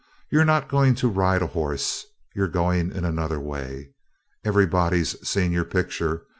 You're 0.31 0.45
not 0.45 0.67
going 0.67 0.95
to 0.95 1.07
ride 1.07 1.43
a 1.43 1.45
horse. 1.45 2.07
You're 2.33 2.47
going 2.47 2.91
in 2.91 3.05
another 3.05 3.39
way. 3.39 3.91
Everybody's 4.43 5.11
seen 5.29 5.51
your 5.51 5.63
picture. 5.65 6.25